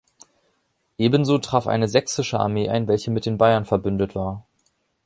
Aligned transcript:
Ebenso 0.97 1.37
traf 1.37 1.67
eine 1.67 1.87
sächsische 1.87 2.39
Armee 2.39 2.67
ein, 2.69 2.87
welche 2.87 3.11
mit 3.11 3.27
den 3.27 3.37
Bayern 3.37 3.65
verbündet 3.65 4.15
war. 4.15 4.43